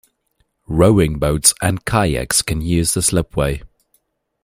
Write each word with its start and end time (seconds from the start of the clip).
Rowing 0.65 1.19
boats 1.19 1.53
and 1.61 1.85
kayaks 1.85 2.41
can 2.43 2.59
use 2.59 2.95
the 2.95 3.03
slipway. 3.03 3.61